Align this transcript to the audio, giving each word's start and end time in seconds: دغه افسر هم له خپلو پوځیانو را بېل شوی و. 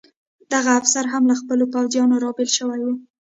دغه 0.53 0.71
افسر 0.79 1.05
هم 1.13 1.23
له 1.29 1.35
خپلو 1.41 1.63
پوځیانو 1.73 2.15
را 2.23 2.31
بېل 2.37 2.49
شوی 2.57 2.81
و. 2.83 2.87